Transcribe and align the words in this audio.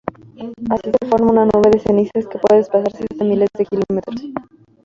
Así 0.71 0.89
se 0.99 1.07
forma 1.09 1.29
una 1.29 1.45
nube 1.45 1.69
de 1.69 1.79
cenizas 1.79 2.25
que 2.27 2.39
puede 2.39 2.61
desplazarse 2.61 3.05
hasta 3.11 3.23
miles 3.23 3.49
de 3.55 3.65
kilómetros. 3.67 4.19